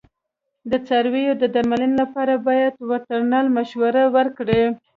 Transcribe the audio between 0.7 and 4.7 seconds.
د څارویو د درملنې لپاره باید وترنر مشوره ورکړي.